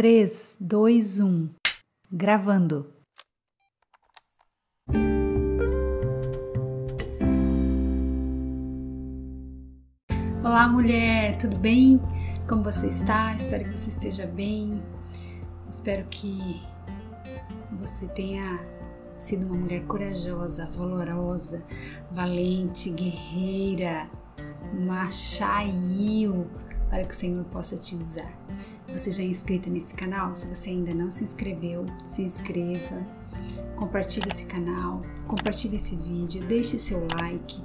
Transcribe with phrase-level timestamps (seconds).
[0.00, 1.50] 3, 2, 1.
[2.10, 2.90] Gravando.
[10.42, 12.00] Olá, mulher, tudo bem?
[12.48, 13.34] Como você está?
[13.34, 14.82] Espero que você esteja bem.
[15.68, 16.62] Espero que
[17.78, 18.58] você tenha
[19.18, 21.62] sido uma mulher corajosa, valorosa,
[22.10, 24.08] valente, guerreira,
[24.72, 25.10] uma
[26.90, 28.30] para que o Senhor possa te usar.
[28.88, 30.34] Você já é inscrita nesse canal?
[30.34, 33.06] Se você ainda não se inscreveu, se inscreva,
[33.76, 37.62] compartilhe esse canal, compartilhe esse vídeo, deixe seu like.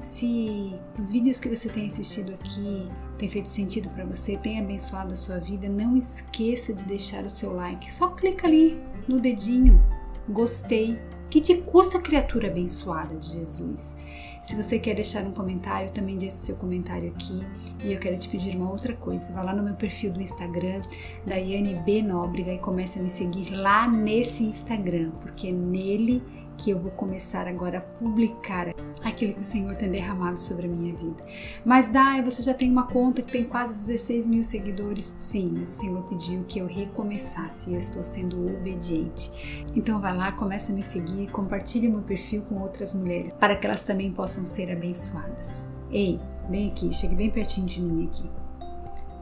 [0.00, 5.12] Se os vídeos que você tem assistido aqui têm feito sentido para você, têm abençoado
[5.12, 7.92] a sua vida, não esqueça de deixar o seu like.
[7.92, 9.80] Só clica ali no dedinho,
[10.28, 10.98] gostei.
[11.30, 13.96] Que te custa criatura abençoada de Jesus?
[14.42, 17.40] Se você quer deixar um comentário, também deixe seu comentário aqui.
[17.84, 19.32] E eu quero te pedir uma outra coisa.
[19.32, 20.82] Vá lá no meu perfil do Instagram,
[21.24, 22.02] Daiane B.
[22.02, 26.20] Nóbrega, e comece a me seguir lá nesse Instagram, porque é nele
[26.62, 30.68] que eu vou começar agora a publicar aquilo que o Senhor tem derramado sobre a
[30.68, 31.24] minha vida.
[31.64, 35.12] Mas Dai, você já tem uma conta que tem quase 16 mil seguidores?
[35.18, 39.66] Sim, mas o Senhor pediu que eu recomeçasse e eu estou sendo obediente.
[39.74, 43.66] Então vai lá, começa a me seguir, compartilhe meu perfil com outras mulheres para que
[43.66, 45.66] elas também possam ser abençoadas.
[45.90, 48.30] Ei, vem aqui, chegue bem pertinho de mim aqui.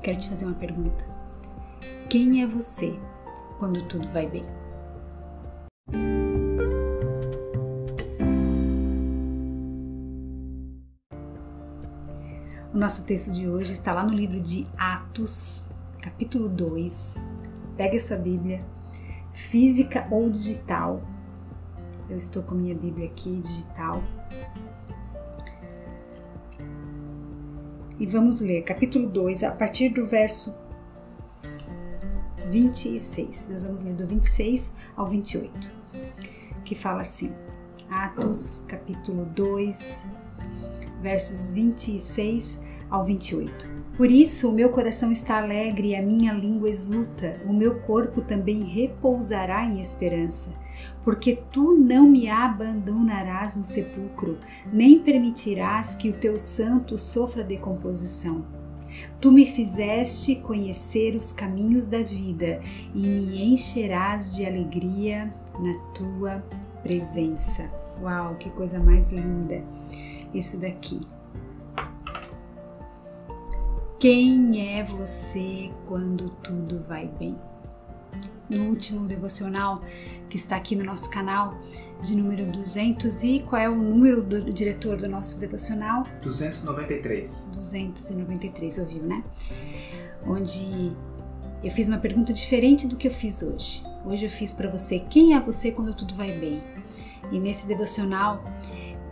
[0.03, 1.05] Quero te fazer uma pergunta.
[2.11, 2.99] Quem é você
[3.59, 4.45] quando tudo vai bem?
[12.81, 15.67] Nosso texto de hoje está lá no livro de Atos,
[16.01, 17.19] capítulo 2.
[17.77, 18.65] Pegue a sua Bíblia,
[19.35, 21.03] física ou digital.
[22.09, 24.03] Eu estou com minha Bíblia aqui, digital.
[27.99, 30.59] E vamos ler capítulo 2, a partir do verso
[32.49, 33.49] 26.
[33.51, 35.71] Nós vamos ler do 26 ao 28,
[36.65, 37.31] que fala assim:
[37.91, 40.03] Atos, capítulo 2,
[41.03, 43.81] versos 26 ao 28.
[43.97, 48.23] Por isso o meu coração está alegre e a minha língua exulta, o meu corpo
[48.23, 50.51] também repousará em esperança,
[51.05, 54.39] porque tu não me abandonarás no sepulcro,
[54.73, 58.45] nem permitirás que o teu santo sofra decomposição.
[59.21, 62.61] Tu me fizeste conhecer os caminhos da vida
[62.95, 66.43] e me encherás de alegria na tua
[66.83, 67.71] presença.
[68.01, 69.63] Uau, que coisa mais linda!
[70.33, 71.01] Isso daqui.
[74.01, 77.37] Quem é você quando tudo vai bem?
[78.49, 79.83] No último devocional
[80.27, 81.61] que está aqui no nosso canal,
[82.03, 86.05] de número 200 e qual é o número do diretor do nosso devocional?
[86.23, 87.51] 293.
[87.53, 89.23] 293, ouviu, né?
[90.27, 90.97] Onde
[91.63, 93.85] eu fiz uma pergunta diferente do que eu fiz hoje.
[94.07, 96.63] Hoje eu fiz para você quem é você quando tudo vai bem.
[97.31, 98.43] E nesse devocional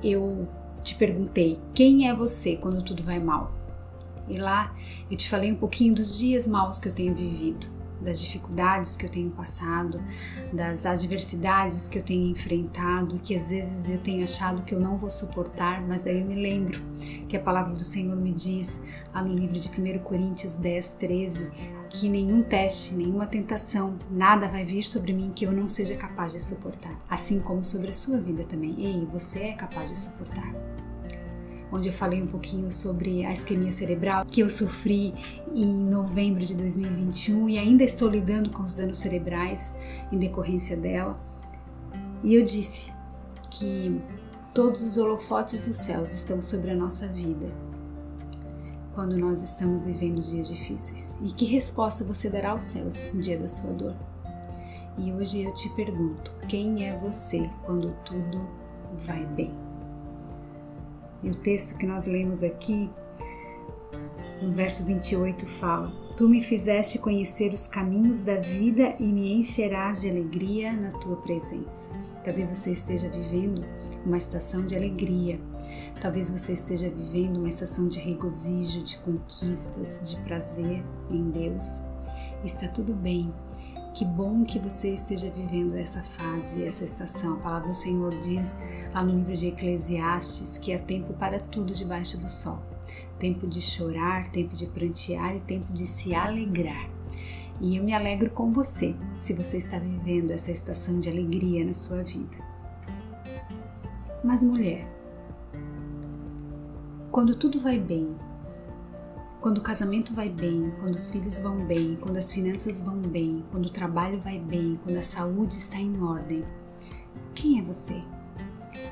[0.03, 0.49] eu
[0.82, 3.57] te perguntei quem é você quando tudo vai mal.
[4.28, 4.75] E lá
[5.11, 7.66] eu te falei um pouquinho dos dias maus que eu tenho vivido,
[8.00, 10.00] das dificuldades que eu tenho passado,
[10.53, 14.97] das adversidades que eu tenho enfrentado, que às vezes eu tenho achado que eu não
[14.97, 16.81] vou suportar, mas daí eu me lembro
[17.28, 18.81] que a palavra do Senhor me diz
[19.12, 21.50] lá no livro de 1 Coríntios 10, 13,
[21.91, 26.33] que nenhum teste, nenhuma tentação, nada vai vir sobre mim que eu não seja capaz
[26.33, 26.94] de suportar.
[27.09, 28.75] Assim como sobre a sua vida também.
[28.78, 30.55] Ei, você é capaz de suportar
[31.73, 35.15] onde eu falei um pouquinho sobre a isquemia cerebral que eu sofri
[35.55, 39.75] em novembro de 2021 e ainda estou lidando com os danos cerebrais
[40.11, 41.19] em decorrência dela.
[42.23, 42.93] E eu disse
[43.51, 44.01] que
[44.55, 47.53] todos os holofotes dos céus estão sobre a nossa vida
[48.95, 51.17] quando nós estamos vivendo dias difíceis.
[51.23, 53.95] E que resposta você dará aos céus no dia da sua dor?
[54.99, 58.41] E hoje eu te pergunto: quem é você quando tudo
[59.06, 59.68] vai bem?
[61.23, 62.91] E o texto que nós lemos aqui,
[64.43, 70.00] no verso 28, fala: Tu me fizeste conhecer os caminhos da vida e me encherás
[70.00, 71.91] de alegria na tua presença.
[72.25, 73.65] Talvez você esteja vivendo
[74.05, 75.41] uma estação de alegria.
[76.00, 81.82] Talvez você esteja vivendo uma estação de regozijo, de conquistas, de prazer em Deus.
[82.44, 83.32] Está tudo bem.
[83.99, 87.33] Que bom que você esteja vivendo essa fase, essa estação.
[87.33, 88.56] A palavra do Senhor diz
[88.95, 92.62] lá no livro de Eclesiastes que há tempo para tudo debaixo do sol:
[93.19, 96.89] tempo de chorar, tempo de prantear e tempo de se alegrar.
[97.61, 101.75] E eu me alegro com você se você está vivendo essa estação de alegria na
[101.75, 102.39] sua vida.
[104.23, 104.89] Mas, mulher,
[107.11, 108.15] quando tudo vai bem,
[109.40, 113.44] Quando o casamento vai bem, quando os filhos vão bem, quando as finanças vão bem,
[113.52, 116.44] quando o trabalho vai bem, quando a saúde está em ordem,
[117.37, 118.02] quem é você?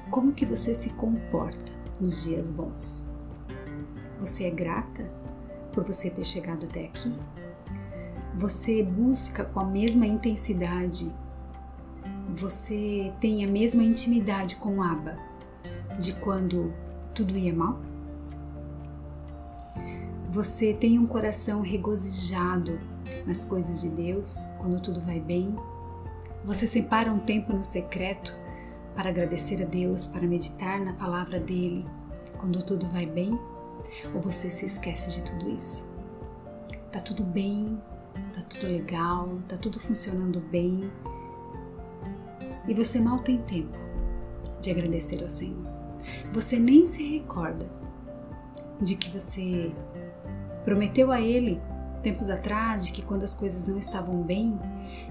[0.09, 3.11] Como que você se comporta nos dias bons?
[4.21, 5.11] Você é grata
[5.73, 7.13] por você ter chegado até aqui?
[8.37, 11.13] Você busca com a mesma intensidade?
[12.37, 15.19] Você tem a mesma intimidade com o Abba
[15.99, 16.73] de quando
[17.13, 17.81] tudo ia mal?
[20.37, 22.79] Você tem um coração regozijado
[23.25, 25.57] nas coisas de Deus quando tudo vai bem?
[26.45, 28.37] Você separa um tempo no secreto
[28.95, 31.87] para agradecer a Deus, para meditar na palavra dele
[32.37, 33.31] quando tudo vai bem?
[34.15, 35.91] Ou você se esquece de tudo isso?
[36.93, 37.81] Tá tudo bem,
[38.35, 40.93] tá tudo legal, tá tudo funcionando bem
[42.69, 43.79] e você mal tem tempo
[44.61, 45.67] de agradecer ao Senhor.
[46.35, 47.67] Você nem se recorda
[48.83, 49.73] de que você
[50.67, 51.63] Prometeu a ele
[52.03, 54.59] tempos atrás de que quando as coisas não estavam bem,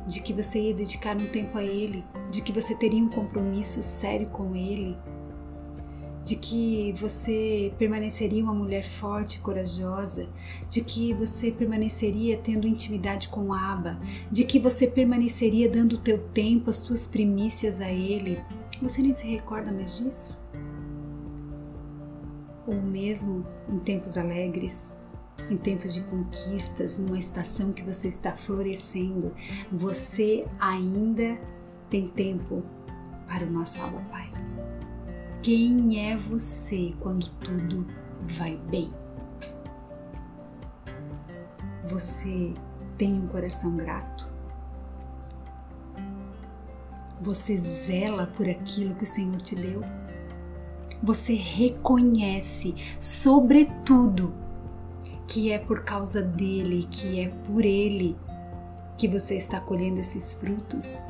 [0.06, 3.82] de que você ia dedicar um tempo a ele, de que você teria um compromisso
[3.82, 4.98] sério com ele,
[6.26, 10.28] de que você permaneceria uma mulher forte e corajosa,
[10.70, 13.98] de que você permaneceria tendo intimidade com Abba,
[14.30, 18.42] de que você permaneceria dando o teu tempo, as tuas primícias a ele.
[18.82, 20.44] Você nem se recorda mais disso?
[22.68, 24.96] Ou mesmo em tempos alegres,
[25.50, 29.34] em tempos de conquistas, numa estação que você está florescendo,
[29.72, 31.40] você ainda
[31.90, 32.64] tem tempo
[33.28, 34.30] para o nosso Abba Pai.
[35.42, 37.86] Quem é você quando tudo
[38.22, 38.92] vai bem?
[41.88, 42.54] Você
[42.98, 44.34] tem um coração grato?
[47.22, 49.82] Você zela por aquilo que o Senhor te deu?
[51.04, 54.34] Você reconhece, sobretudo,
[55.28, 58.16] que é por causa dele, que é por ele
[58.98, 61.04] que você está colhendo esses frutos,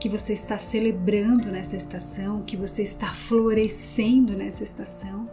[0.00, 5.28] que você está celebrando nessa estação, que você está florescendo nessa estação.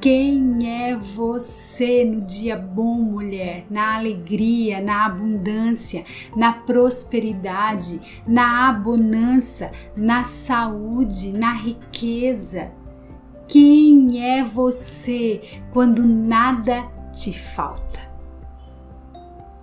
[0.00, 3.66] Quem é você no dia bom, mulher?
[3.68, 6.04] Na alegria, na abundância,
[6.34, 12.72] na prosperidade, na abonança, na saúde, na riqueza?
[13.50, 15.42] Quem é você
[15.72, 16.82] quando nada
[17.12, 17.98] te falta?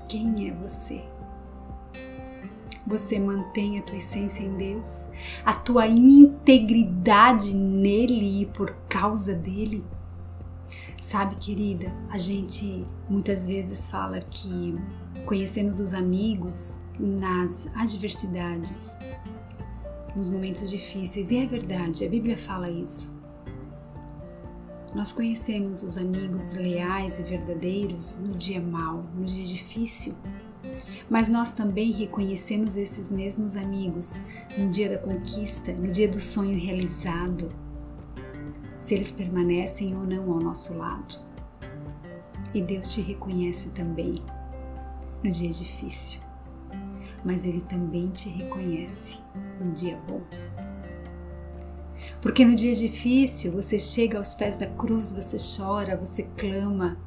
[0.10, 1.01] Quem é você?
[2.86, 5.07] Você mantém a tua essência em Deus,
[5.45, 9.86] a tua integridade nele e por causa dele?
[11.00, 14.75] Sabe, querida, a gente muitas vezes fala que
[15.25, 18.98] conhecemos os amigos nas adversidades,
[20.13, 23.17] nos momentos difíceis, e é verdade, a Bíblia fala isso.
[24.97, 30.15] Nós conhecemos os amigos leais e verdadeiros no dia mau, no dia difícil,
[31.07, 34.19] mas nós também reconhecemos esses mesmos amigos
[34.57, 37.51] no dia da conquista, no dia do sonho realizado,
[38.79, 41.23] se eles permanecem ou não ao nosso lado.
[42.51, 44.23] E Deus te reconhece também
[45.23, 46.21] no dia difícil,
[47.23, 49.19] mas Ele também te reconhece
[49.61, 50.23] no dia bom.
[52.22, 56.98] Porque no dia difícil você chega aos pés da cruz, você chora, você clama,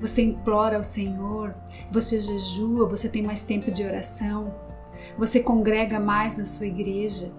[0.00, 1.54] você implora ao Senhor,
[1.90, 4.54] você jejua, você tem mais tempo de oração,
[5.16, 7.32] você congrega mais na sua igreja.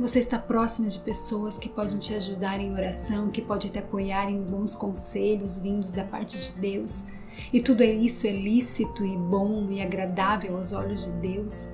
[0.00, 4.30] Você está próximo de pessoas que podem te ajudar em oração, que podem te apoiar
[4.30, 7.04] em bons conselhos vindos da parte de Deus.
[7.52, 11.68] E tudo isso é lícito e bom e agradável aos olhos de Deus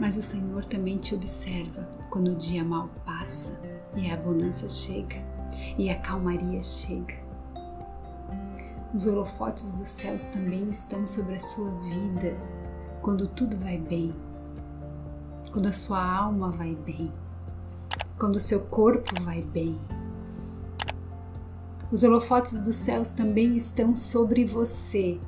[0.00, 3.58] mas o Senhor também te observa quando o dia mal passa
[3.96, 5.16] e a bonança chega
[5.76, 7.14] e a calmaria chega.
[8.94, 12.38] Os holofotes dos céus também estão sobre a sua vida
[13.02, 14.14] quando tudo vai bem,
[15.52, 17.12] quando a sua alma vai bem,
[18.18, 19.78] quando o seu corpo vai bem.
[21.90, 25.18] Os holofotes dos céus também estão sobre você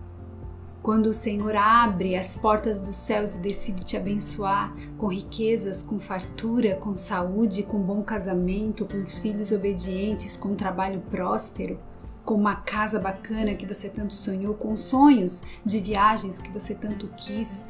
[0.83, 5.99] quando o Senhor abre as portas dos céus e decide te abençoar com riquezas, com
[5.99, 11.79] fartura, com saúde, com bom casamento, com os filhos obedientes, com um trabalho próspero,
[12.25, 17.09] com uma casa bacana que você tanto sonhou, com sonhos de viagens que você tanto
[17.17, 17.65] quis.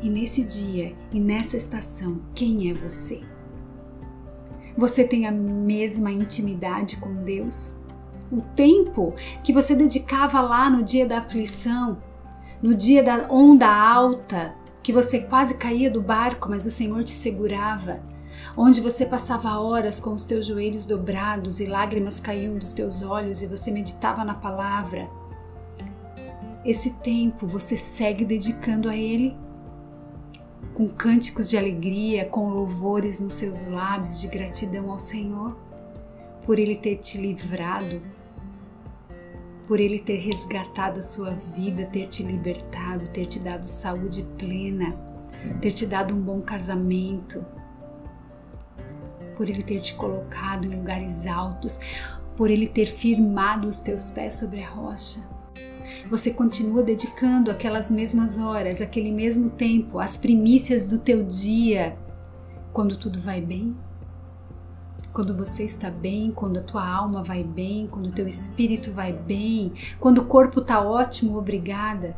[0.00, 3.22] E nesse dia e nessa estação, quem é você?
[4.76, 7.76] Você tem a mesma intimidade com Deus?
[8.30, 11.98] O tempo que você dedicava lá no dia da aflição,
[12.62, 17.12] no dia da onda alta, que você quase caía do barco, mas o Senhor te
[17.12, 18.00] segurava.
[18.56, 23.42] onde você passava horas com os teus joelhos dobrados e lágrimas caíam dos teus olhos
[23.42, 25.08] e você meditava na palavra.
[26.64, 29.36] Esse tempo você segue dedicando a Ele
[30.74, 35.56] com cânticos de alegria, com louvores nos seus lábios de gratidão ao Senhor
[36.44, 38.02] por Ele ter te livrado,
[39.66, 44.94] por Ele ter resgatado a sua vida, ter te libertado, ter te dado saúde plena,
[45.60, 47.44] ter te dado um bom casamento,
[49.36, 51.80] por Ele ter te colocado em lugares altos,
[52.36, 55.20] por Ele ter firmado os teus pés sobre a rocha.
[56.08, 61.96] Você continua dedicando aquelas mesmas horas, aquele mesmo tempo, as primícias do teu dia,
[62.72, 63.76] quando tudo vai bem?
[65.12, 69.12] Quando você está bem, quando a tua alma vai bem, quando o teu espírito vai
[69.12, 72.16] bem, quando o corpo está ótimo, obrigada.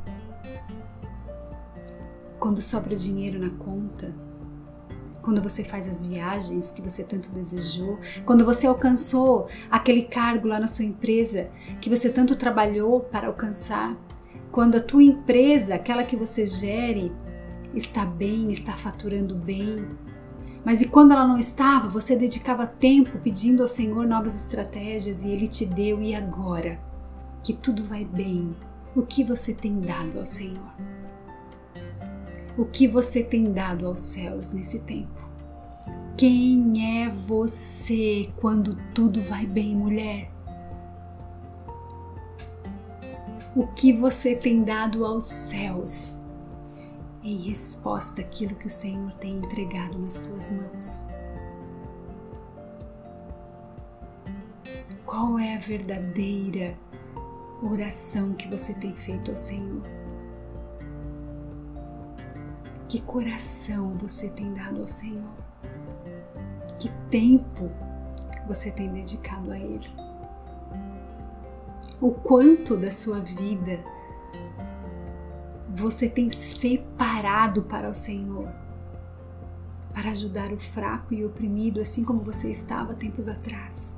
[2.38, 4.14] Quando sobra dinheiro na conta,
[5.20, 10.60] quando você faz as viagens que você tanto desejou, quando você alcançou aquele cargo lá
[10.60, 13.96] na sua empresa que você tanto trabalhou para alcançar,
[14.52, 17.10] quando a tua empresa, aquela que você gere,
[17.74, 19.84] está bem, está faturando bem.
[20.64, 25.30] Mas e quando ela não estava, você dedicava tempo pedindo ao Senhor novas estratégias e
[25.30, 26.80] Ele te deu, e agora?
[27.42, 28.56] Que tudo vai bem.
[28.94, 30.73] O que você tem dado ao Senhor?
[32.56, 35.25] o que você tem dado aos céus nesse tempo.
[36.16, 40.30] Quem é você quando tudo vai bem, mulher?
[43.56, 46.21] O que você tem dado aos céus
[47.24, 51.06] em resposta àquilo que o Senhor tem entregado nas tuas mãos?
[55.06, 56.76] Qual é a verdadeira
[57.62, 59.82] oração que você tem feito ao Senhor?
[62.88, 65.34] Que coração você tem dado ao Senhor?
[66.78, 67.70] Que tempo
[68.46, 69.88] você tem dedicado a Ele?
[72.02, 73.82] O quanto da sua vida
[75.74, 78.48] você tem separado para o Senhor?
[79.92, 83.96] Para ajudar o fraco e oprimido, assim como você estava tempos atrás.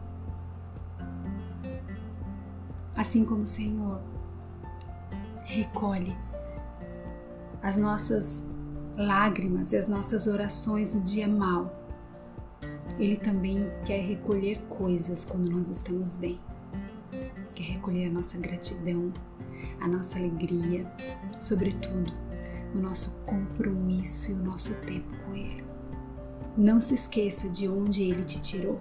[2.96, 4.00] Assim como o Senhor
[5.44, 6.16] recolhe
[7.62, 8.44] as nossas
[8.96, 11.74] lágrimas e as nossas orações no dia mal.
[12.98, 16.40] Ele também quer recolher coisas quando nós estamos bem.
[17.54, 19.12] Quer recolher a nossa gratidão,
[19.80, 20.90] a nossa alegria,
[21.40, 22.12] sobretudo
[22.74, 25.64] o nosso compromisso e o nosso tempo com Ele.
[26.56, 28.80] Não se esqueça de onde Ele te tirou.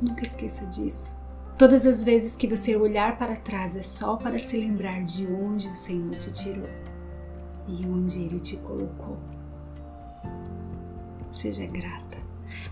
[0.00, 1.16] Nunca esqueça disso.
[1.56, 5.66] Todas as vezes que você olhar para trás é só para se lembrar de onde
[5.68, 6.68] o Senhor te tirou
[7.66, 9.18] e onde Ele te colocou.
[11.32, 12.18] Seja grata.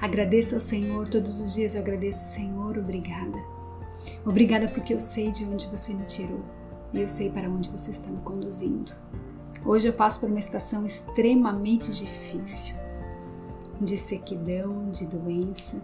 [0.00, 1.74] Agradeça ao Senhor todos os dias.
[1.74, 3.55] Eu agradeço, Senhor, obrigada.
[4.24, 6.44] Obrigada porque eu sei de onde você me tirou
[6.92, 8.92] e eu sei para onde você está me conduzindo.
[9.64, 12.74] Hoje eu passo por uma estação extremamente difícil
[13.80, 15.82] de sequidão, de doença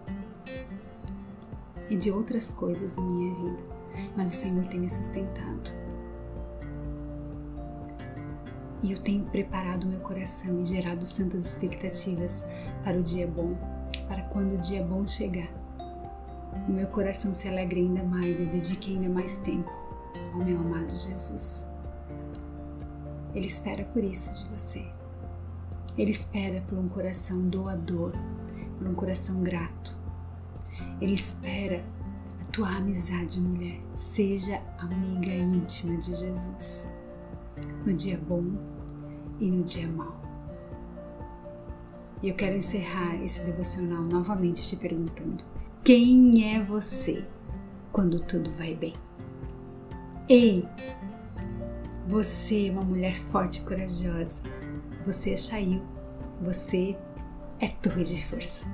[1.91, 3.63] e de outras coisas na minha vida,
[4.17, 5.83] mas o Senhor tem me sustentado.
[8.83, 12.45] e eu tenho preparado meu coração e gerado santas expectativas
[12.83, 13.55] para o dia bom,
[14.09, 15.62] para quando o dia bom chegar.
[16.69, 19.71] O meu coração se alegre ainda mais e dedique ainda mais tempo
[20.33, 21.67] ao meu amado Jesus.
[23.35, 24.87] Ele espera por isso de você.
[25.97, 28.13] Ele espera por um coração doador,
[28.79, 29.99] por um coração grato.
[31.01, 31.85] Ele espera
[32.41, 33.81] a tua amizade, mulher.
[33.93, 36.91] Seja amiga íntima de Jesus.
[37.85, 38.45] No dia bom
[39.39, 40.21] e no dia mau.
[42.23, 45.45] E eu quero encerrar esse devocional novamente te perguntando:
[45.85, 47.25] quem é você
[47.91, 48.95] quando tudo vai bem?
[50.29, 50.65] Ei,
[52.07, 54.43] você é uma mulher forte e corajosa.
[55.05, 55.83] Você é Chail.
[56.41, 56.97] Você
[57.59, 58.65] é torre de força.